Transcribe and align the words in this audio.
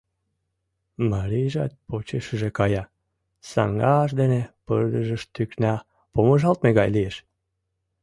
Марийжат 1.11 1.71
почешыже 1.87 2.49
кая— 2.57 2.83
саҥгаж 3.49 4.09
дене 4.19 4.41
пырдыжыш 4.65 5.21
тӱкна, 5.33 5.75
помыжалтме 6.13 6.69
гай 6.77 6.89
лиеш... 6.95 7.15